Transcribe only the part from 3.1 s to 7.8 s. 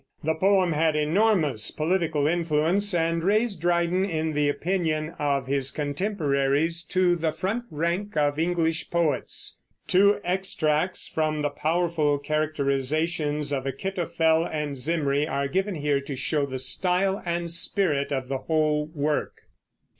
raised Dryden, in the opinion of his contemporaries, to the front